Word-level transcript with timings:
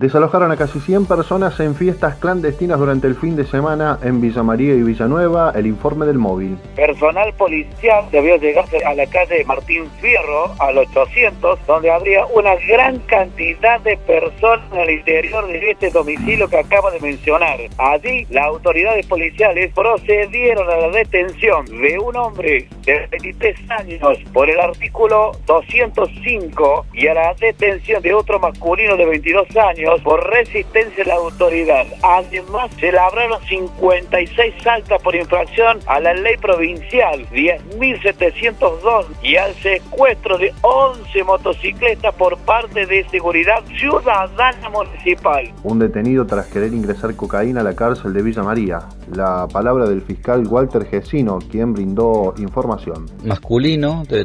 Desalojaron 0.00 0.50
a 0.50 0.56
casi 0.56 0.80
100 0.80 1.04
personas 1.04 1.60
en 1.60 1.74
fiestas 1.74 2.14
clandestinas 2.14 2.78
durante 2.78 3.06
el 3.06 3.14
fin 3.16 3.36
de 3.36 3.44
semana 3.44 3.98
en 4.02 4.18
Villa 4.18 4.42
María 4.42 4.72
y 4.72 4.82
Villanueva, 4.82 5.52
el 5.54 5.66
informe 5.66 6.06
del 6.06 6.16
móvil. 6.16 6.56
Personal 6.74 7.30
policial 7.34 8.06
debió 8.10 8.38
llegar 8.38 8.64
a 8.86 8.94
la 8.94 9.06
calle 9.08 9.44
Martín 9.44 9.90
Fierro, 10.00 10.54
al 10.58 10.78
800, 10.78 11.58
donde 11.66 11.90
habría 11.90 12.24
una 12.24 12.54
gran 12.66 12.98
cantidad 13.00 13.78
de 13.82 13.98
personas 13.98 14.64
el 14.72 14.88
interior 14.88 15.46
de 15.46 15.70
este 15.70 15.90
domicilio 15.90 16.48
que 16.48 16.56
acabo 16.56 16.90
de 16.90 17.00
mencionar. 17.00 17.58
Allí, 17.76 18.26
las 18.30 18.46
autoridades 18.46 19.04
policiales 19.06 19.70
procedieron 19.74 20.66
a 20.66 20.76
la 20.78 20.88
detención 20.88 21.66
de 21.66 21.98
un 21.98 22.16
hombre 22.16 22.68
de 22.90 23.06
23 23.06 23.70
años 23.70 24.18
por 24.32 24.50
el 24.50 24.58
artículo 24.58 25.32
205 25.46 26.86
y 26.92 27.06
a 27.06 27.14
la 27.14 27.34
detención 27.34 28.02
de 28.02 28.14
otro 28.14 28.40
masculino 28.40 28.96
de 28.96 29.06
22 29.06 29.56
años 29.56 30.00
por 30.02 30.28
resistencia 30.28 31.04
de 31.04 31.10
la 31.10 31.16
autoridad. 31.16 31.86
Además, 32.02 32.70
se 32.80 32.90
labraron 32.90 33.40
56 33.48 34.66
altas 34.66 35.02
por 35.02 35.14
infracción 35.14 35.78
a 35.86 36.00
la 36.00 36.14
ley 36.14 36.36
provincial 36.38 37.26
10.702 37.30 39.06
y 39.22 39.36
al 39.36 39.54
secuestro 39.54 40.38
de 40.38 40.52
11 40.62 41.24
motocicletas 41.24 42.14
por 42.14 42.38
parte 42.38 42.86
de 42.86 43.08
Seguridad 43.08 43.62
Ciudadana 43.78 44.68
Municipal. 44.68 45.52
Un 45.62 45.78
detenido 45.78 46.26
tras 46.26 46.46
querer 46.46 46.72
ingresar 46.72 47.14
cocaína 47.14 47.60
a 47.60 47.64
la 47.64 47.76
cárcel 47.76 48.12
de 48.12 48.22
Villa 48.22 48.42
María. 48.42 48.80
La 49.12 49.46
palabra 49.52 49.88
del 49.88 50.02
fiscal 50.02 50.46
Walter 50.46 50.86
Gesino, 50.86 51.38
quien 51.50 51.72
brindó 51.72 52.34
información. 52.38 52.79
Masculino 53.24 54.04
de 54.08 54.24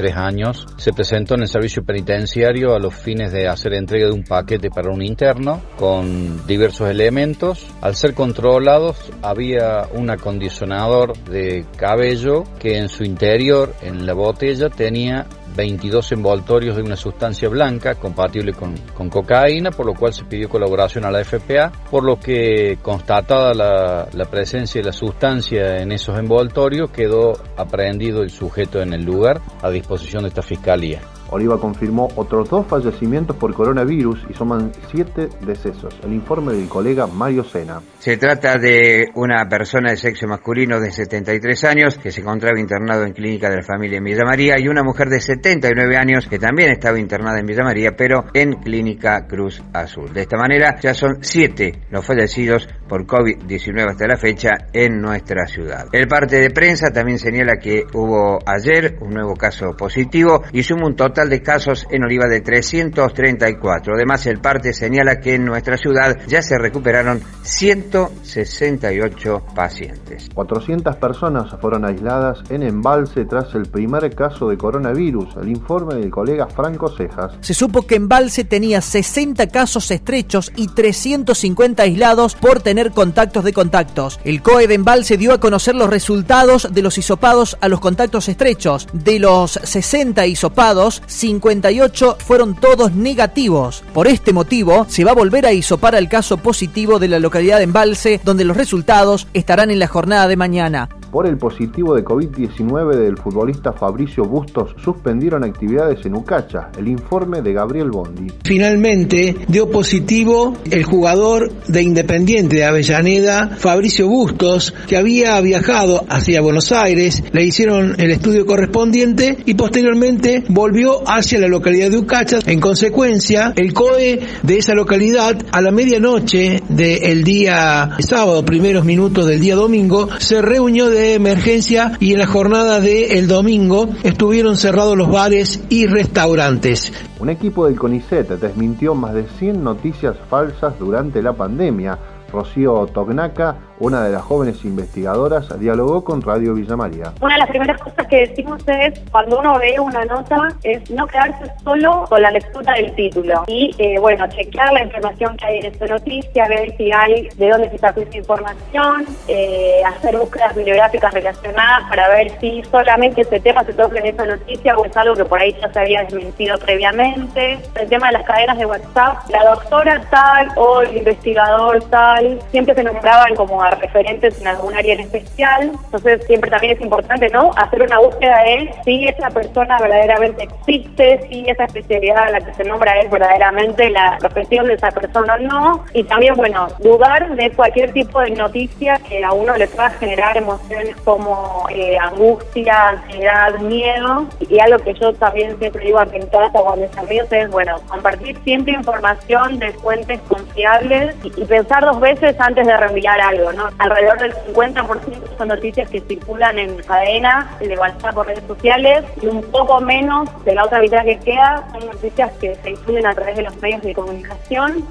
33 0.00 0.16
años 0.16 0.66
se 0.76 0.92
presentó 0.92 1.34
en 1.34 1.42
el 1.42 1.48
servicio 1.48 1.84
penitenciario 1.84 2.74
a 2.74 2.78
los 2.78 2.94
fines 2.94 3.32
de 3.32 3.48
hacer 3.48 3.74
entrega 3.74 4.06
de 4.06 4.12
un 4.12 4.24
paquete 4.24 4.70
para 4.70 4.90
un 4.90 5.02
interno 5.02 5.60
con 5.76 6.46
diversos 6.46 6.88
elementos. 6.88 7.66
Al 7.82 7.94
ser 7.94 8.14
controlados 8.14 8.96
había 9.22 9.88
un 9.92 10.10
acondicionador 10.10 11.16
de 11.24 11.66
cabello 11.76 12.44
que 12.58 12.78
en 12.78 12.88
su 12.88 13.04
interior, 13.04 13.74
en 13.82 14.06
la 14.06 14.14
botella, 14.14 14.70
tenía 14.70 15.26
22 15.56 16.12
envoltorios 16.12 16.76
de 16.76 16.82
una 16.82 16.96
sustancia 16.96 17.48
blanca 17.48 17.96
compatible 17.96 18.52
con, 18.52 18.76
con, 18.96 19.10
cocaína, 19.10 19.72
por 19.72 19.84
lo 19.84 19.94
cual 19.94 20.14
se 20.14 20.24
pidió 20.24 20.48
colaboración 20.48 21.04
a 21.04 21.10
la 21.10 21.24
FPA, 21.24 21.72
por 21.90 22.04
lo 22.04 22.18
que 22.20 22.78
constatada 22.80 23.52
la, 23.52 24.08
la 24.12 24.24
presencia 24.26 24.80
de 24.80 24.86
la 24.86 24.92
sustancia 24.92 25.78
en 25.78 25.90
esos 25.90 26.16
envoltorios, 26.18 26.90
quedó 26.92 27.32
aprehendido 27.56 28.22
el 28.22 28.30
sujeto 28.30 28.80
en 28.80 28.94
el 28.94 29.04
lugar 29.04 29.40
a 29.60 29.70
disposición 29.70 29.89
de 30.22 30.28
esta 30.28 30.42
fiscalía. 30.42 31.00
Oliva 31.30 31.58
confirmó 31.58 32.08
otros 32.16 32.50
dos 32.50 32.66
fallecimientos 32.66 33.36
por 33.36 33.54
coronavirus 33.54 34.26
y 34.28 34.34
suman 34.34 34.72
siete 34.90 35.28
decesos. 35.40 35.98
El 36.04 36.12
informe 36.12 36.52
del 36.52 36.68
colega 36.68 37.06
Mario 37.06 37.44
Sena. 37.44 37.80
Se 37.98 38.16
trata 38.16 38.58
de 38.58 39.08
una 39.14 39.48
persona 39.48 39.90
de 39.90 39.96
sexo 39.96 40.26
masculino 40.26 40.80
de 40.80 40.90
73 40.90 41.64
años 41.64 41.98
que 41.98 42.10
se 42.10 42.20
encontraba 42.20 42.58
internado 42.58 43.04
en 43.04 43.12
clínica 43.12 43.48
de 43.48 43.56
la 43.56 43.62
familia 43.62 43.98
en 43.98 44.04
Villa 44.04 44.24
María 44.24 44.58
y 44.58 44.68
una 44.68 44.82
mujer 44.82 45.08
de 45.08 45.20
79 45.20 45.96
años 45.96 46.26
que 46.26 46.38
también 46.38 46.70
estaba 46.70 46.98
internada 46.98 47.38
en 47.38 47.46
Villa 47.46 47.64
María 47.64 47.90
pero 47.96 48.24
en 48.34 48.54
clínica 48.54 49.26
Cruz 49.26 49.62
Azul. 49.72 50.12
De 50.12 50.22
esta 50.22 50.36
manera 50.36 50.78
ya 50.80 50.94
son 50.94 51.18
siete 51.20 51.80
los 51.90 52.04
fallecidos 52.04 52.68
por 52.88 53.06
COVID-19 53.06 53.90
hasta 53.90 54.06
la 54.06 54.16
fecha 54.16 54.50
en 54.72 55.00
nuestra 55.00 55.46
ciudad. 55.46 55.86
El 55.92 56.08
parte 56.08 56.36
de 56.36 56.50
prensa 56.50 56.90
también 56.90 57.18
señala 57.18 57.56
que 57.56 57.84
hubo 57.94 58.38
ayer 58.46 58.96
un 59.00 59.10
nuevo 59.10 59.34
caso 59.34 59.76
positivo 59.76 60.42
y 60.52 60.62
suma 60.62 60.86
un 60.86 60.96
total 60.96 61.19
de 61.28 61.42
casos 61.42 61.86
en 61.90 62.04
Oliva 62.04 62.26
de 62.26 62.40
334. 62.40 63.94
Además, 63.94 64.26
el 64.26 64.40
parte 64.40 64.72
señala 64.72 65.20
que 65.20 65.34
en 65.34 65.44
nuestra 65.44 65.76
ciudad 65.76 66.18
ya 66.26 66.42
se 66.42 66.58
recuperaron 66.58 67.20
168 67.42 69.44
pacientes. 69.54 70.28
400 70.34 70.96
personas 70.96 71.54
fueron 71.60 71.84
aisladas 71.84 72.38
en 72.50 72.62
Embalse 72.62 73.24
tras 73.24 73.54
el 73.54 73.66
primer 73.66 74.14
caso 74.14 74.48
de 74.48 74.56
coronavirus. 74.56 75.36
El 75.42 75.48
informe 75.48 75.96
del 75.96 76.10
colega 76.10 76.46
Franco 76.46 76.88
Cejas. 76.88 77.32
Se 77.40 77.54
supo 77.54 77.86
que 77.86 77.96
Embalse 77.96 78.44
tenía 78.44 78.80
60 78.80 79.48
casos 79.48 79.90
estrechos 79.90 80.52
y 80.56 80.68
350 80.68 81.82
aislados 81.82 82.34
por 82.34 82.60
tener 82.60 82.92
contactos 82.92 83.44
de 83.44 83.52
contactos. 83.52 84.20
El 84.24 84.42
COE 84.42 84.66
de 84.66 84.74
Embalse 84.74 85.16
dio 85.16 85.32
a 85.32 85.40
conocer 85.40 85.74
los 85.74 85.90
resultados 85.90 86.68
de 86.72 86.82
los 86.82 86.98
hisopados 86.98 87.56
a 87.60 87.68
los 87.68 87.80
contactos 87.80 88.28
estrechos. 88.28 88.88
De 88.92 89.18
los 89.18 89.52
60 89.52 90.26
hisopados, 90.26 91.02
58 91.10 92.16
fueron 92.24 92.54
todos 92.54 92.92
negativos. 92.92 93.82
Por 93.92 94.06
este 94.06 94.32
motivo, 94.32 94.86
se 94.88 95.04
va 95.04 95.10
a 95.10 95.14
volver 95.14 95.44
a 95.46 95.52
hisopar 95.52 95.94
al 95.94 96.08
caso 96.08 96.38
positivo 96.38 96.98
de 96.98 97.08
la 97.08 97.18
localidad 97.18 97.58
de 97.58 97.64
Embalse, 97.64 98.20
donde 98.24 98.44
los 98.44 98.56
resultados 98.56 99.26
estarán 99.34 99.70
en 99.70 99.78
la 99.78 99.88
jornada 99.88 100.28
de 100.28 100.36
mañana 100.36 100.88
por 101.10 101.26
el 101.26 101.36
positivo 101.36 101.94
de 101.94 102.04
COVID-19 102.04 102.96
del 102.96 103.16
futbolista 103.16 103.72
Fabricio 103.72 104.24
Bustos 104.24 104.74
suspendieron 104.82 105.44
actividades 105.44 106.04
en 106.06 106.14
Ucacha. 106.14 106.70
El 106.78 106.88
informe 106.88 107.42
de 107.42 107.52
Gabriel 107.52 107.90
Bondi. 107.90 108.32
Finalmente 108.44 109.36
dio 109.48 109.70
positivo 109.70 110.56
el 110.70 110.84
jugador 110.84 111.50
de 111.66 111.82
Independiente 111.82 112.56
de 112.56 112.64
Avellaneda, 112.64 113.56
Fabricio 113.58 114.08
Bustos, 114.08 114.72
que 114.86 114.96
había 114.96 115.40
viajado 115.40 116.04
hacia 116.08 116.40
Buenos 116.40 116.72
Aires, 116.72 117.22
le 117.32 117.44
hicieron 117.44 117.94
el 117.98 118.10
estudio 118.10 118.46
correspondiente 118.46 119.38
y 119.44 119.54
posteriormente 119.54 120.44
volvió 120.48 121.08
hacia 121.08 121.38
la 121.38 121.48
localidad 121.48 121.90
de 121.90 121.98
Ucacha. 121.98 122.38
En 122.46 122.60
consecuencia, 122.60 123.52
el 123.56 123.72
COE 123.72 124.20
de 124.42 124.58
esa 124.58 124.74
localidad 124.74 125.36
a 125.52 125.60
la 125.60 125.70
medianoche 125.70 126.62
del 126.68 127.24
día 127.24 127.96
sábado, 128.00 128.44
primeros 128.44 128.84
minutos 128.84 129.26
del 129.26 129.40
día 129.40 129.54
domingo, 129.54 130.08
se 130.18 130.42
reunió 130.42 130.88
de 130.88 130.99
emergencia 131.00 131.92
y 132.00 132.12
en 132.12 132.18
la 132.18 132.26
jornada 132.26 132.80
del 132.80 133.10
el 133.12 133.28
domingo 133.28 133.88
estuvieron 134.02 134.56
cerrados 134.56 134.96
los 134.96 135.10
bares 135.10 135.62
y 135.68 135.86
restaurantes. 135.86 136.92
Un 137.18 137.30
equipo 137.30 137.66
del 137.66 137.78
CONICET 137.78 138.28
desmintió 138.40 138.94
más 138.94 139.14
de 139.14 139.26
100 139.38 139.62
noticias 139.62 140.16
falsas 140.28 140.78
durante 140.78 141.22
la 141.22 141.32
pandemia. 141.32 141.98
Rocío 142.32 142.86
Tognaca 142.86 143.56
una 143.80 144.04
de 144.04 144.12
las 144.12 144.22
jóvenes 144.22 144.62
investigadoras 144.64 145.58
dialogó 145.58 146.04
con 146.04 146.20
Radio 146.20 146.54
Villa 146.54 146.76
María. 146.76 147.14
Una 147.20 147.34
de 147.34 147.40
las 147.40 147.48
primeras 147.48 147.80
cosas 147.80 148.06
que 148.08 148.26
decimos 148.28 148.62
es, 148.66 149.00
cuando 149.10 149.40
uno 149.40 149.58
ve 149.58 149.80
una 149.80 150.04
nota, 150.04 150.48
es 150.62 150.90
no 150.90 151.06
quedarse 151.06 151.50
solo 151.64 152.04
con 152.08 152.20
la 152.20 152.30
lectura 152.30 152.74
del 152.74 152.94
título 152.94 153.42
y, 153.46 153.74
eh, 153.78 153.98
bueno, 153.98 154.28
chequear 154.28 154.70
la 154.74 154.84
información 154.84 155.34
que 155.38 155.46
hay 155.46 155.58
en 155.60 155.66
esa 155.74 155.86
noticia, 155.86 156.46
ver 156.48 156.76
si 156.76 156.92
hay 156.92 157.28
de 157.36 157.48
dónde 157.48 157.70
se 157.70 157.78
sacó 157.78 158.00
esa 158.00 158.18
información, 158.18 159.06
eh, 159.28 159.80
hacer 159.86 160.14
búsquedas 160.14 160.54
bibliográficas 160.54 161.14
relacionadas 161.14 161.88
para 161.88 162.08
ver 162.08 162.38
si 162.38 162.62
solamente 162.70 163.22
ese 163.22 163.40
tema 163.40 163.64
se 163.64 163.72
toca 163.72 163.98
en 163.98 164.06
esa 164.06 164.26
noticia 164.26 164.76
o 164.76 164.84
es 164.84 164.94
algo 164.94 165.14
que 165.14 165.24
por 165.24 165.40
ahí 165.40 165.56
ya 165.58 165.72
se 165.72 165.80
había 165.80 166.04
desmentido 166.04 166.58
previamente. 166.58 167.58
El 167.80 167.88
tema 167.88 168.08
de 168.08 168.12
las 168.12 168.24
cadenas 168.24 168.58
de 168.58 168.66
WhatsApp, 168.66 169.30
la 169.30 169.42
doctora 169.44 170.02
tal 170.10 170.48
o 170.56 170.82
el 170.82 170.98
investigador 170.98 171.82
tal, 171.84 172.19
siempre 172.50 172.74
se 172.74 172.82
nombraban 172.82 173.34
como 173.34 173.62
referentes 173.62 174.40
en 174.40 174.48
algún 174.48 174.74
área 174.74 174.94
en 174.94 175.00
especial. 175.00 175.72
Entonces 175.84 176.24
siempre 176.26 176.50
también 176.50 176.76
es 176.76 176.80
importante, 176.80 177.28
¿no? 177.30 177.50
Hacer 177.56 177.82
una 177.82 177.98
búsqueda 177.98 178.42
de 178.42 178.74
si 178.84 179.08
esa 179.08 179.30
persona 179.30 179.78
verdaderamente 179.78 180.44
existe, 180.44 181.26
si 181.28 181.48
esa 181.48 181.64
especialidad 181.64 182.18
a 182.18 182.30
la 182.30 182.40
que 182.40 182.54
se 182.54 182.64
nombra 182.64 182.98
es 183.00 183.10
verdaderamente 183.10 183.90
la 183.90 184.18
profesión 184.18 184.66
de 184.66 184.74
esa 184.74 184.90
persona 184.90 185.34
o 185.34 185.38
no. 185.38 185.84
Y 185.94 186.04
también, 186.04 186.34
bueno, 186.34 186.68
dudar 186.78 187.34
de 187.34 187.50
cualquier 187.52 187.92
tipo 187.92 188.20
de 188.20 188.30
noticia 188.30 188.98
que 189.08 189.24
a 189.24 189.32
uno 189.32 189.56
le 189.56 189.66
pueda 189.68 189.90
generar 189.90 190.36
emociones 190.36 190.96
como 191.04 191.66
eh, 191.70 191.96
angustia, 191.98 192.88
ansiedad, 192.90 193.58
miedo. 193.60 194.26
Y 194.48 194.58
algo 194.58 194.78
que 194.78 194.94
yo 194.94 195.12
también 195.14 195.58
siempre 195.58 195.84
digo 195.84 195.98
a 195.98 196.06
quien 196.06 196.28
trata 196.30 196.60
con 196.60 196.80
mis 196.80 196.96
amigos 196.96 197.30
es, 197.32 197.50
bueno, 197.50 197.76
compartir 197.88 198.36
siempre 198.44 198.74
información 198.74 199.58
de 199.58 199.72
fuentes 199.72 200.20
confiables 200.28 201.14
y, 201.22 201.40
y 201.40 201.44
pensar 201.44 201.84
dos 201.84 202.00
veces 202.14 202.36
antes 202.40 202.66
de 202.66 202.76
reenviar 202.76 203.20
algo, 203.20 203.52
¿no? 203.52 203.68
Alrededor 203.78 204.18
del 204.18 204.34
50% 204.54 205.38
son 205.38 205.48
noticias 205.48 205.88
que 205.88 206.00
circulan 206.00 206.58
en 206.58 206.76
cadena, 206.82 207.56
de 207.60 207.76
WhatsApp 207.76 208.14
por 208.14 208.26
redes 208.26 208.44
sociales, 208.46 209.04
y 209.22 209.26
un 209.26 209.42
poco 209.42 209.80
menos 209.80 210.28
de 210.44 210.54
la 210.54 210.64
otra 210.64 210.80
mitad 210.80 211.04
que 211.04 211.18
queda 211.20 211.68
son 211.72 211.86
noticias 211.86 212.32
que 212.40 212.56
se 212.56 212.70
difunden 212.70 213.06
a 213.06 213.14
través 213.14 213.36
de 213.36 213.42
los 213.42 213.56
medios 213.60 213.82
de 213.82 213.94
comunicación. 213.94 214.84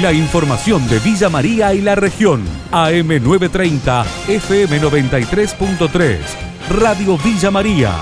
La 0.00 0.12
información 0.12 0.88
de 0.88 0.98
Villa 1.00 1.28
María 1.28 1.74
y 1.74 1.82
la 1.82 1.94
región. 1.94 2.46
AM930, 2.70 4.04
FM93.3. 4.26 6.16
Radio 6.70 7.18
Villa 7.18 7.50
María. 7.50 7.92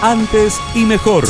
Antes 0.00 0.60
y 0.76 0.84
mejor. 0.84 1.24